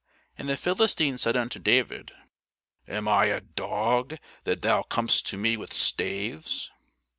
[0.35, 2.11] And the Philistine said unto David,
[2.87, 6.71] Am I a dog, that thou comest to me with staves?